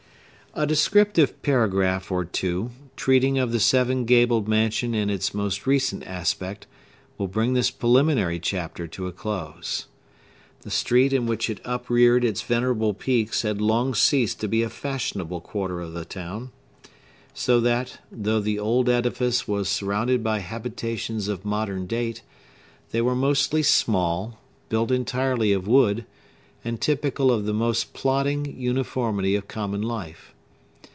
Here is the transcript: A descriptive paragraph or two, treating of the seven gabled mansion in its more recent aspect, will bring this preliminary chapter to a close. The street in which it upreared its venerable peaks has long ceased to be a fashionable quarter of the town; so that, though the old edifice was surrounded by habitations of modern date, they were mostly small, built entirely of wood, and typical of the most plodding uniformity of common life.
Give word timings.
A 0.53 0.67
descriptive 0.67 1.41
paragraph 1.43 2.11
or 2.11 2.25
two, 2.25 2.71
treating 2.97 3.39
of 3.39 3.53
the 3.53 3.59
seven 3.61 4.03
gabled 4.03 4.49
mansion 4.49 4.93
in 4.93 5.09
its 5.09 5.33
more 5.33 5.49
recent 5.65 6.05
aspect, 6.05 6.67
will 7.17 7.29
bring 7.29 7.53
this 7.53 7.71
preliminary 7.71 8.37
chapter 8.37 8.85
to 8.85 9.07
a 9.07 9.13
close. 9.13 9.85
The 10.63 10.69
street 10.69 11.13
in 11.13 11.25
which 11.25 11.49
it 11.49 11.61
upreared 11.63 12.25
its 12.25 12.41
venerable 12.41 12.93
peaks 12.93 13.43
has 13.43 13.61
long 13.61 13.95
ceased 13.95 14.41
to 14.41 14.49
be 14.49 14.61
a 14.61 14.69
fashionable 14.69 15.39
quarter 15.39 15.79
of 15.79 15.93
the 15.93 16.03
town; 16.03 16.51
so 17.33 17.61
that, 17.61 17.99
though 18.11 18.41
the 18.41 18.59
old 18.59 18.89
edifice 18.89 19.47
was 19.47 19.69
surrounded 19.69 20.21
by 20.21 20.39
habitations 20.39 21.29
of 21.29 21.45
modern 21.45 21.87
date, 21.87 22.23
they 22.91 23.01
were 23.01 23.15
mostly 23.15 23.63
small, 23.63 24.37
built 24.67 24.91
entirely 24.91 25.53
of 25.53 25.65
wood, 25.65 26.05
and 26.65 26.81
typical 26.81 27.31
of 27.31 27.45
the 27.45 27.53
most 27.53 27.93
plodding 27.93 28.59
uniformity 28.59 29.33
of 29.35 29.47
common 29.47 29.81
life. 29.81 30.33